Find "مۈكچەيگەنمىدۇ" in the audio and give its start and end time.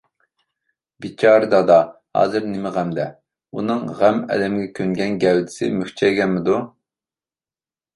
5.81-6.63